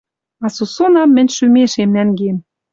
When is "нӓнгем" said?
1.95-2.37